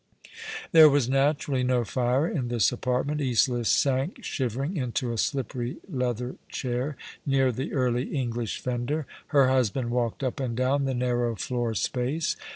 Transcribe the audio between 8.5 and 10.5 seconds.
fender; her husband walked up